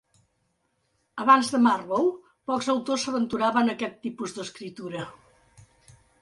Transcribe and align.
Abans 1.25 1.51
de 1.55 1.59
Marlowe, 1.65 2.07
pocs 2.53 2.69
autors 2.75 3.05
s'aventuraven 3.09 3.69
a 3.69 3.77
aquest 3.77 4.01
tipus 4.07 4.35
d'escriptura. 4.39 5.05